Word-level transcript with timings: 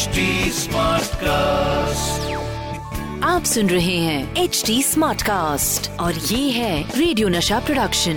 HD 0.00 0.18
cast 1.14 2.30
आप 3.24 3.44
सुन 3.44 3.70
रहे 3.70 3.96
हैं 3.96 4.36
एच 4.36 4.62
डी 4.66 4.82
स्मार्ट 4.82 5.22
कास्ट 5.22 5.90
और 6.00 6.14
ये 6.14 6.50
है 6.50 6.98
radio 6.98 7.28
Nasha 7.28 7.58
production 7.58 8.14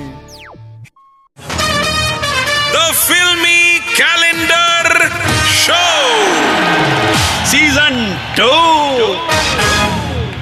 the 2.76 2.94
filmy 2.94 3.80
calendar 3.80 5.10
show 5.56 5.82
season 7.46 8.00
two 8.40 8.52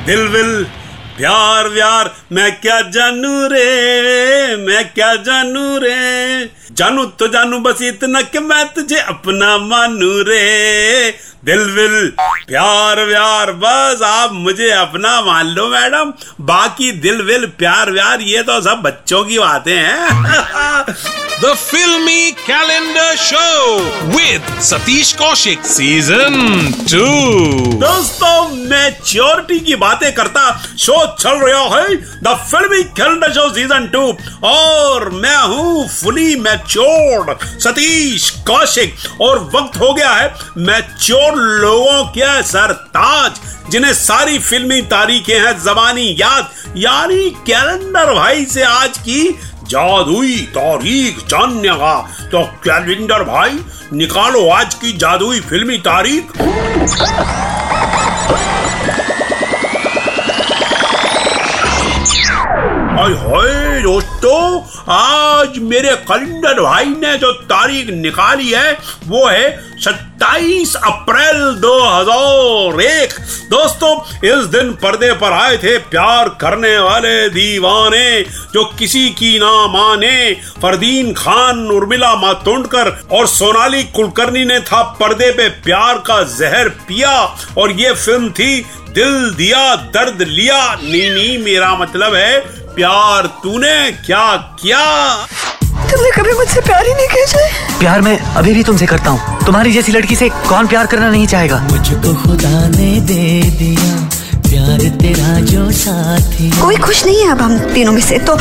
Dil 0.06 0.28
Will 0.28 0.64
Pyaar 1.18 1.68
Vyaar. 1.68 2.16
मैं 2.32 2.62
क्या 2.62 2.82
जानू 2.82 3.48
रे? 3.48 4.56
मैं 4.58 4.94
क्या 4.94 5.16
जानू 5.16 5.78
रे? 5.78 6.61
जानू 6.78 7.04
तो 7.20 7.28
जानू 7.28 7.60
बस 7.60 7.82
इतना 7.82 8.22
कि 8.22 8.40
मैं 8.40 8.66
तुझे 8.74 8.98
अपना 9.00 9.58
मानू 9.58 10.12
रे। 10.28 11.12
दिल 11.46 11.60
विल 11.76 12.12
प्यार 12.48 13.04
व्यार 13.06 13.52
बस 13.62 14.02
आप 14.06 14.34
मुझे 14.34 14.70
अपना 14.72 15.20
मान 15.22 15.48
लो 15.56 15.68
मैडम। 15.70 16.14
बाकी 16.46 16.92
दिल 17.02 17.22
विल 17.22 17.46
प्यार 17.60 17.92
व्यार 17.92 18.22
ये 18.22 18.44
तो 18.44 18.60
सब 18.62 18.82
बच्चों 18.82 19.24
की 19.26 19.40
बातें 19.40 19.76
हैं। 19.76 20.86
The 21.42 21.54
filmy 21.56 22.32
calendar 22.48 23.16
show 23.18 23.48
with 24.14 24.50
Satish 24.62 25.12
Kaushik 25.16 25.66
Season 25.66 26.36
2. 26.92 27.06
दोस्तों 27.82 28.41
मैच्योरिटी 28.82 29.60
की 29.60 29.76
बातें 29.78 30.12
करता 30.14 30.42
शो 30.80 30.96
चल 31.16 31.38
रहा 31.40 31.64
है, 31.72 31.96
द 32.24 32.36
फिल्मी 32.52 32.84
कैलेंडर 32.98 33.32
शो 33.34 33.48
सीज़न 33.50 33.88
टू 33.88 34.02
और 34.48 35.10
मैं 35.12 35.36
हूँ 35.38 35.88
फुली 35.90 36.36
मैच्योर्ड 36.40 37.38
सतीश 37.60 38.30
कौशिक। 38.48 38.96
और 39.22 39.40
वक्त 39.56 39.78
हो 39.78 39.94
गया 39.94 40.10
है 40.10 40.34
मैच्योर 40.58 41.36
लोगों 41.36 42.04
के 42.08 42.42
सरताज, 42.44 43.40
जिन्हें 43.72 43.94
सारी 43.94 44.40
फिल्मी 44.40 44.82
तारीखें 44.88 45.36
हैं 45.36 45.54
जबानी 45.60 46.10
याद। 46.20 46.50
यानी 46.78 47.30
कैलेंडर 47.48 48.14
भाई 48.14 48.46
से 48.46 48.64
आज 48.64 48.98
की 48.98 49.24
जादुई 49.66 50.38
तारीख 50.52 51.20
जानने 51.28 51.76
का। 51.76 51.96
तो 52.32 52.44
कैलेंडर 52.64 53.24
भाई, 53.24 53.60
निकालो 53.94 54.48
आज 54.50 54.74
की 54.74 54.92
जादुई 54.98 55.40
फिल्मी 55.42 55.78
तारीख। 55.80 56.38
हाय 63.02 63.14
हाय 63.14 63.82
दोस्तों, 63.82 64.62
आज 64.94 65.58
मेरे 65.60 65.96
कैलेंडर 66.08 66.62
भाई 66.62 66.86
ने 66.86 67.18
जो 67.18 67.32
तारीख 67.34 67.90
निकाली 67.90 68.50
है, 68.50 68.74
वो 69.08 69.26
है 69.28 69.78
27 69.80 70.76
अप्रैल 70.76 71.40
2001 71.56 73.14
दोस्तों, 73.50 73.94
इस 74.30 74.46
दिन 74.46 74.72
पर्दे 74.74 75.12
पर 75.14 75.34
आए 75.34 75.58
थे 75.58 75.78
प्यार 75.78 76.30
करने 76.42 76.78
वाले 76.80 77.30
दीवाने, 77.30 78.22
जो 78.54 78.64
किसी 78.80 79.10
की 79.10 79.38
ना 79.40 79.52
माने। 79.68 80.34
फरदीन 80.62 81.14
खान, 81.14 81.68
उर्मिला 81.68 82.16
मातोंडकर 82.16 83.08
और 83.12 83.28
सोनाली 83.28 83.84
कुलकर्णी 83.84 84.46
ने 84.46 84.60
था 84.60 84.82
पर्दे 85.00 85.32
पे 85.32 85.50
प्यार 85.64 85.98
का 85.98 86.22
जहर 86.38 86.70
पिया, 86.70 87.18
और 87.58 87.72
ये 87.72 87.94
फ़िल्म 87.94 88.30
थी 88.30 88.66
दिल 88.94 89.30
दिया, 89.34 89.76
दर्द 89.76 90.22
लिया। 90.22 90.76
नी 90.76 91.10
नी 91.10 91.38
मेरा 91.38 91.76
मतलब 91.76 92.16
है 92.16 92.61
प्यार 92.76 93.26
तूने 93.44 93.92
क्या 94.06 94.26
किया? 94.62 94.80
तुमने 95.92 96.10
कभी 96.12 96.34
मुझसे 96.34 96.62
प्यार 96.62 96.86
ही 96.88 96.94
नहीं 96.94 97.08
किया 97.08 97.80
प्यार 97.80 98.02
मैं 98.02 98.18
अभी 98.38 98.54
भी 98.54 98.64
तुमसे 98.64 98.86
करता 98.86 99.10
हूँ। 99.10 99.46
तुम्हारी 99.46 99.72
जैसी 99.74 99.92
लड़की 99.92 100.16
से 100.16 100.30
कौन 100.50 100.68
प्यार 100.68 100.86
करना 100.86 101.10
नहीं 101.10 101.28
चाहेगा? 101.28 101.58
मुझको 101.72 102.14
खुदा 102.24 102.68
ने 102.70 103.00
दे 103.02 103.42
दिया 103.60 103.92
प्यार 104.50 104.88
तेरा 105.02 105.40
जो 105.52 105.70
साथी। 105.74 106.50
कोई 106.62 106.78
खुश 106.78 107.06
नहीं 107.06 107.22
है 107.24 107.32
अब 107.32 107.42
हम 107.42 107.58
तीनों 107.74 107.94
में 107.94 108.02
से 108.02 108.20
तो 108.20 108.36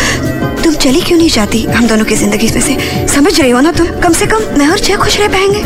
तुम 0.63 0.75
चली 0.75 1.01
क्यों 1.01 1.19
नहीं 1.19 1.31
जाती? 1.31 1.65
हम 1.67 1.87
दोनों 1.89 2.05
की 2.05 2.17
ज़िंदगी 2.17 2.51
में 2.55 2.61
से 2.61 3.07
समझ 3.15 3.41
रही 3.41 3.51
हो 3.51 3.61
ना 3.61 3.73
तुम? 3.73 3.87
कम 4.01 4.13
से 4.13 4.27
कम 4.27 4.59
मैं 4.59 4.69
और 4.69 4.79
जय 4.79 4.97
खुश 4.97 5.21
रह 5.21 5.29
पाएँगे। 5.29 5.63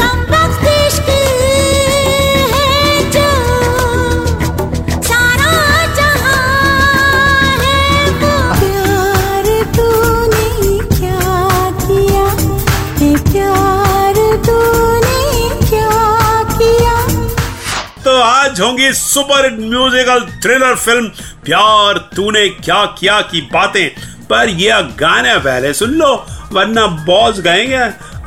आज 18.54 18.60
होंगी 18.60 18.92
सुपर 18.92 19.50
म्यूजिकल 19.53 20.20
थ्रिलर 20.42 20.75
फ़िल्म, 20.75 21.09
प्यार, 21.44 21.98
तूने 21.98 22.48
क्या 22.48 22.84
किया 22.84 23.20
की 23.20 23.41
बातें। 23.41 23.88
पर 24.31 24.48
यह 24.48 24.81
गाने 24.81 25.38
पहले 25.38 25.75
सुन 25.75 25.91
लो, 25.91 26.26
वरना 26.53 26.87
बॉस 26.87 27.41
गएँगे, 27.41 27.76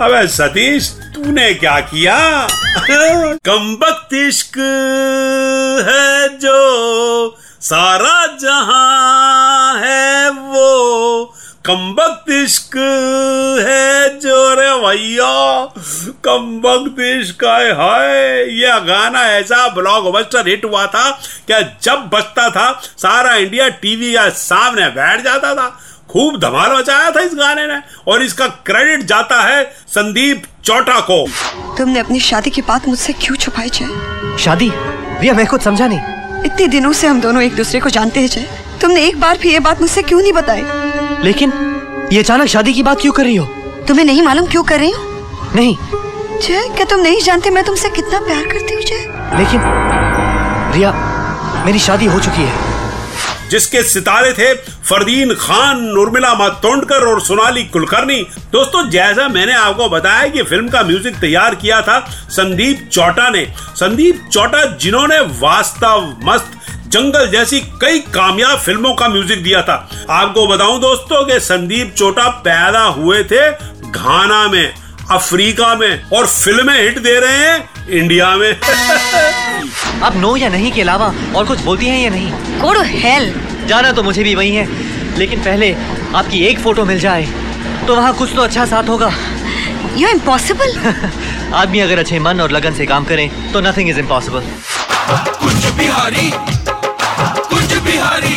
अबे 0.03 0.27
सतीश, 0.27 0.89
तूने 1.15 1.53
क्या 1.53 1.79
किया? 1.79 2.47
कम 3.49 3.77
इश्क 4.17 4.57
है 5.87 6.37
जो 6.37 6.59
सारा 7.61 8.27
जहाँ 8.27 8.96
कम 11.67 11.95
वक्त 11.99 12.31
इश्क 12.31 12.75
है 13.67 14.19
जो 14.19 14.35
रे 14.53 14.69
भैया। 14.87 15.65
कम 16.25 16.61
वक्त 16.65 16.99
इश्क 16.99 17.43
है 17.43 17.71
हाय। 17.71 18.11
ये 18.59 18.79
गाना 18.85 19.21
ऐसा 19.21 19.67
ब्लॉकबस्टर 19.67 20.47
हिट 20.47 20.65
हुआ 20.65 20.85
था 20.85 21.09
क्या 21.47 21.61
जब 21.61 22.09
बजता 22.13 22.49
था 22.49 22.81
सारा 22.97 23.35
इंडिया 23.35 23.67
टीवी 23.69 24.13
के 24.13 24.29
सामने 24.29 24.87
बैठ 24.89 25.23
जाता 25.23 25.53
था। 25.55 25.67
खूब 26.09 26.39
धमाल 26.39 26.77
मचाया 26.77 27.11
था 27.11 27.19
इस 27.19 27.31
गाने 27.33 27.67
ने। 27.67 27.79
और 28.07 28.23
इसका 28.23 28.47
क्रेडिट 28.47 29.03
जाता 29.03 29.41
है 29.41 29.63
संदीप 29.87 30.43
चौटा 30.65 30.99
को। 30.99 31.27
तुमने 31.77 31.99
अपनी 31.99 32.19
शादी 32.19 32.49
की 32.49 32.61
बात 32.61 32.87
मुझसे 32.87 33.13
क्यों 33.13 33.35
छुपाई 33.35 33.69
जय? 33.69 34.37
शादी? 34.37 34.69
भैया 35.19 35.33
मैं 35.33 35.47
खुद 35.47 35.61
समझा 35.61 35.87
नहीं। 35.87 36.43
इतने 36.45 36.67
दिनों 36.67 36.93
से 36.93 37.07
हम 37.07 37.21
दोनों 37.21 37.43
एक 37.43 37.55
दूसरे 37.55 37.79
को 37.79 37.89
जानते 37.89 38.19
हैं 38.19 38.27
जय। 38.27 38.49
तुमने 38.81 39.07
एक 39.07 39.19
बार 39.19 39.37
भी 39.37 39.53
ये 39.53 39.59
बात 39.59 39.81
मुझसे 39.81 40.01
क्यों 40.01 40.21
नहीं 40.21 40.33
बताई? 40.33 40.86
लेकिन 41.23 41.51
ये 42.13 42.19
अचानक 42.19 42.47
शादी 42.47 42.73
की 42.73 42.83
बात 42.83 43.01
क्यों 43.01 43.13
कर 43.13 43.23
रही 43.23 43.35
हो? 43.35 43.45
तुम्हें 43.87 44.05
नहीं 44.05 44.21
मालूम 44.21 44.45
क्यों 44.45 44.63
कर 44.63 44.79
रही 44.79 44.91
हूँ? 44.91 45.53
नहीं। 45.55 45.75
जय 46.41 46.67
क्या 46.75 46.85
तुम 46.85 46.99
नहीं 46.99 47.21
जानते 47.21 47.49
मैं 47.49 47.63
तुमसे 47.63 47.89
कितना 47.89 48.19
प्यार 48.19 48.45
करती 48.45 48.73
हूँ 48.73 48.83
जय? 48.83 49.05
लेकिन 49.37 49.61
रिया 50.73 50.91
मेरी 51.65 51.79
शादी 51.79 52.05
हो 52.05 52.19
चुकी 52.19 52.41
है। 52.41 52.65
जिसके 53.49 53.81
सितारे 53.83 54.31
थे 54.33 54.53
फरदीन 54.83 55.33
खान 55.33 55.77
उर्मिला 55.97 56.33
मातोंडकर 56.33 57.05
और 57.07 57.21
सोनाली 57.21 57.63
कुलकर्णी। 57.63 58.21
दोस्तों 58.51 58.89
जैसा 58.89 59.27
मैंने 59.27 59.53
आपको 59.53 59.87
बताया 59.89 60.27
कि 60.27 60.43
फ़िल्म 60.43 60.69
का 60.69 60.81
म्यूज़िक 60.83 61.19
तैयार 61.21 61.55
किया 61.55 61.81
था 61.81 61.99
संदीप 62.29 62.87
चौटा 62.91 63.29
ने। 63.29 63.45
संदीप 63.75 64.27
चौटा 64.33 64.63
जिन्होंने 64.77 65.19
वास्तव 65.39 66.15
मस्त 66.23 66.56
जंगल 66.87 67.25
जैसी 67.27 67.59
कई 67.81 67.99
कामयाब 68.13 68.57
फ़िल्मों 68.57 68.93
का 68.93 69.07
म्यूज़िक 69.07 69.43
दिया 69.43 69.61
था। 69.61 69.75
आपको 70.09 70.45
बताऊँ 70.47 70.79
दोस्तों 70.81 71.23
कि 71.25 71.39
संदीप 71.39 71.93
चोटा 71.97 72.27
पैदा 72.45 72.83
हुए 72.97 73.23
थे 73.23 73.49
घाना 73.91 74.47
में 74.47 74.73
अफ्रीका 75.11 75.73
में 75.75 76.09
और 76.09 76.27
फ़िल्में 76.27 76.81
हिट 76.81 76.99
दे 76.99 77.19
रहे 77.19 77.37
हैं 77.37 77.89
इंडिया 77.89 78.35
में। 78.35 78.49
आप 80.03 80.15
नो 80.15 80.35
या 80.37 80.49
नहीं 80.49 80.71
के 80.71 80.81
अलावा 80.81 81.13
और 81.35 81.45
कुछ 81.45 81.59
बोलती 81.59 81.85
हैं 81.85 81.99
या 81.99 82.09
नहीं? 82.09 82.31
Go 82.61 82.73
to 82.75 82.83
hell. 82.95 83.27
जाना 83.67 83.91
तो 83.91 84.03
मुझे 84.03 84.23
भी 84.23 84.35
वही 84.35 84.55
है 84.55 84.65
लेकिन 85.17 85.39
पहले 85.39 85.75
आपकी 86.15 86.43
एक 86.45 86.59
फ़ोटो 86.59 86.85
मिल 86.85 86.99
जाए 86.99 87.27
तो 87.87 87.95
वहाँ 87.95 88.13
कुछ 88.13 88.35
तो 88.35 88.41
अच्छा 88.41 88.65
साथ 88.65 88.89
होगा। 88.89 89.07
You 89.97 90.09
impossible. 90.09 90.77
आदमी 91.53 91.79
अगर 91.79 91.99
अच्छे 91.99 92.19
मन 92.19 92.41
और 92.41 92.51
लगन 92.51 92.73
से 92.73 92.85
काम 92.85 93.05
करें 93.05 93.51
तो 93.51 93.61
nothing 93.61 93.89
is 93.89 93.99
impossible 93.99 94.41
Kunj 95.09 95.65
Bihari 95.77 96.31
Kunj 97.19 97.73
Bihari. 97.85 98.35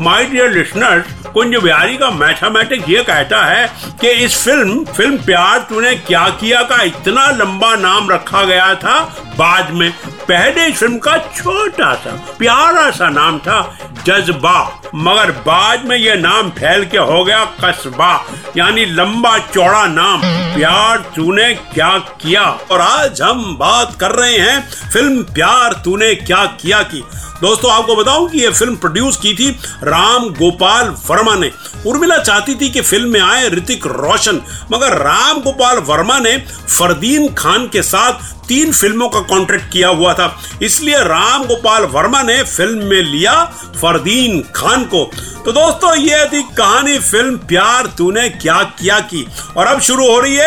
My 0.00 0.24
dear 0.24 0.50
listeners 0.50 1.18
Kunj 1.32 1.56
Bihari 1.56 1.96
का 1.96 2.10
मैथमेटिक्स 2.10 2.88
ये 2.88 3.02
कहता 3.04 3.44
है 3.44 3.66
कि 4.00 4.08
इस 4.24 4.36
फ़िल्म 4.44 4.84
फ़िल्म 4.86 5.16
प्यार 5.24 5.58
तूने 5.68 5.94
क्या 5.96 6.28
किया 6.40 6.62
का 6.62 6.82
इतना 6.82 7.26
लंबा 7.32 7.74
नाम 7.76 8.10
रखा 8.10 8.42
गया 8.44 8.74
था 8.74 8.98
बाद 9.38 9.70
में। 9.70 9.90
पहले 10.28 10.66
इस 10.66 10.78
फ़िल्म 10.78 10.98
का 10.98 11.16
छोटा 11.18 11.92
सा, 11.94 12.10
प्यारा 12.38 12.90
सा 12.90 13.08
नाम 13.10 13.38
था, 13.38 13.60
जज्बा। 14.06 14.58
मगर 14.96 15.30
बाद 15.46 15.84
में 15.84 15.96
यह 15.96 16.14
नाम 16.14 16.50
फैल 16.50 16.84
के 16.84 16.98
हो 16.98 17.24
गया 17.24 17.44
कस्बा, 17.64 18.12
यानी 18.56 18.84
लंबा 18.86 19.36
चौड़ा 19.46 19.86
नाम। 19.88 20.20
प्यार 20.50 20.98
तूने 21.16 21.52
क्या 21.54 21.96
किया? 22.22 22.42
और 22.70 22.80
आज 22.80 23.20
हम 23.22 23.56
बात 23.56 23.94
कर 24.00 24.12
रहे 24.12 24.38
हैं 24.38 24.90
फ़िल्म 24.92 25.22
प्यार 25.24 25.72
तूने 25.84 26.14
क्या 26.14 26.44
किया 26.62 26.82
की। 26.82 27.02
दोस्तों, 27.40 27.70
आपको 27.72 27.94
बताऊँ 27.96 28.28
कि 28.30 28.38
ये 28.38 28.48
फ़िल्म 28.50 28.76
प्रोड्यूस 28.76 29.16
की 29.16 29.34
थी 29.34 29.50
राम 29.84 30.28
गोपाल 30.34 30.88
वर्मा 31.08 31.34
ने। 31.34 31.50
उर्मिला 31.86 32.18
चाहती 32.18 32.54
थी 32.54 32.68
कि 32.70 32.80
फ़िल्म 32.80 33.10
में 33.10 33.20
आए 33.20 33.48
ऋतिक 33.48 33.86
रोशन, 33.86 34.40
मगर 34.72 34.96
राम 34.98 35.40
गोपाल 35.40 35.78
वर्मा 35.86 36.18
ने 36.18 36.36
फरदीन 36.68 37.32
खान 37.34 37.66
के 37.68 37.82
साथ 37.82 38.28
तीन 38.48 38.72
फ़िल्मों 38.72 39.08
का 39.08 39.20
कॉन्ट्रैक्ट 39.20 39.72
किया 39.72 39.88
हुआ 39.88 40.12
था। 40.14 40.34
इसलिए 40.62 40.98
राम 40.98 41.44
गोपाल 41.44 41.84
वर्मा 41.86 42.22
ने 42.22 42.42
फ़िल्म 42.42 42.84
में 42.84 43.02
लिया 43.02 43.44
फरदीन 43.80 44.40
खान 44.54 44.84
को। 44.84 45.04
तो 45.44 45.52
दोस्तों, 45.52 45.94
ये 45.96 46.24
थी 46.24 46.42
कहानी 46.56 46.98
फ़िल्म 46.98 47.36
प्यार 47.48 47.86
तूने 47.98 48.28
क्या 48.30 48.62
किया 48.80 48.98
की। 49.02 49.26
और 49.56 49.66
अब 49.66 49.80
शुरू 49.80 50.10
हो 50.10 50.18
रही 50.20 50.36
है 50.36 50.39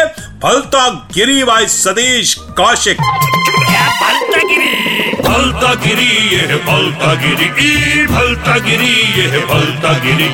फलता 0.44 0.88
गिरी 1.14 1.44
बाई 1.44 1.68
सतीश 1.68 2.34
कौशिक। 2.58 2.98
भलता 5.24 5.74
गिरी 5.74 6.06
ये 6.32 6.42
है 6.50 6.58
भलता 6.66 7.14
गिरी 7.16 7.46
ई 7.46 8.06
भलता 8.08 8.58
गिरी 8.58 8.94
ये 9.18 9.28
है 9.28 9.40
भलता 9.48 9.94
गिरी 10.00 10.28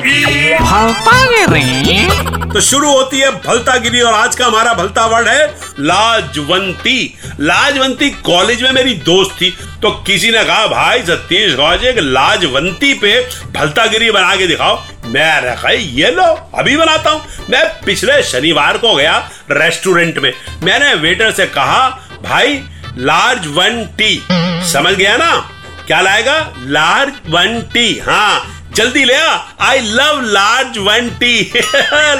ई 1.88 2.08
तो 2.52 2.60
शुरू 2.60 2.90
होती 2.90 3.18
है 3.18 3.30
भलतागिरी 3.30 4.00
और 4.00 4.14
आज 4.14 4.36
का 4.36 4.46
हमारा 4.46 4.72
भलता 4.74 5.04
वर्ड 5.06 5.28
है 5.28 5.46
लाजवंती। 5.80 7.18
लाजवंती 7.40 8.10
कॉलेज 8.26 8.62
में 8.62 8.72
मेरी 8.72 8.94
दोस्त 8.94 9.30
थी 9.40 9.50
तो 9.82 9.90
किसी 10.06 10.30
ने 10.30 10.44
कहा 10.44 10.66
भाई 10.66 11.02
सतीश 11.02 11.54
गौजे 11.56 11.92
लाजवंती 12.00 12.92
पे 12.94 13.20
भलता 13.56 13.86
गिरी 13.86 14.10
बना 14.10 14.34
के 14.36 14.46
दिखाओ। 14.46 14.76
मैं 15.10 15.40
रखा 15.40 15.68
ये 15.68 16.10
लो, 16.10 16.50
अभी 16.54 16.76
बनाता 16.76 17.10
हूँ। 17.10 17.26
मैं 17.50 17.80
पिछले 17.84 18.22
शनिवार 18.22 18.78
को 18.78 18.94
गया 18.94 19.30
रेस्टोरेंट 19.50 20.18
में। 20.18 20.32
मैंने 20.62 20.94
वेटर 20.94 21.30
से 21.30 21.46
कहा, 21.46 21.88
भाई, 22.22 22.64
लार्ज 22.98 23.46
वन 23.46 23.84
टी। 23.84 24.26
समझ 24.72 24.94
गया 24.94 25.16
ना? 25.16 25.50
क्या 25.86 26.00
लाएगा? 26.00 26.52
लार्ज 26.58 27.12
वन 27.28 27.60
टी 27.60 27.98
हाँ। 27.98 28.59
जल्दी 28.74 29.04
ले 29.04 29.14
आ। 29.14 29.38
आई 29.60 29.80
लव 29.80 30.20
टी 31.20 31.52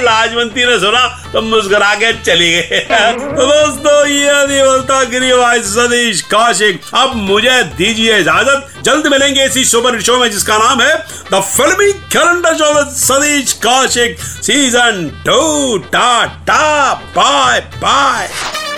लाजवंती 0.03 0.65
ने 0.65 0.79
सुना 0.79 1.07
तो 1.33 1.41
मुस्कुरा 1.41 1.93
के 1.95 2.11
चली 2.13 2.51
गए 2.51 2.79
तो 2.89 3.45
दोस्तों, 3.45 4.07
ये 4.07 4.43
थी 4.47 4.61
बोलता 4.63 5.03
गिरीवाज 5.03 5.63
सतीश 5.65 6.21
कौशिक। 6.21 6.81
अब 6.93 7.15
मुझे 7.15 7.63
दीजिए 7.77 8.17
इजाज़त। 8.19 8.83
जल्द 8.83 9.07
मिलेंगे 9.07 9.45
इसी 9.45 9.65
सुपर 9.65 10.01
शो 10.01 10.17
में, 10.17 10.31
जिसका 10.31 10.57
नाम 10.57 10.81
है 10.81 10.95
the 11.33 11.41
filmy 11.41 11.91
calendar 11.93 12.55
show 12.55 12.73
with 12.73 12.95
Satish 12.95 13.53
Kaushik. 13.65 14.19
Season 14.19 15.07
two 15.25 15.77
tata 15.77 16.93
bye 16.93 17.59
bye 17.59 18.29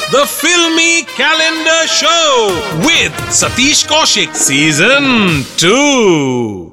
The 0.04 0.26
Filmy 0.31 1.06
Calendar 1.12 1.86
Show 1.94 2.34
with 2.84 3.24
Satish 3.31 3.81
Kaushik 3.88 4.38
Season 4.44 5.10
2. 5.58 6.73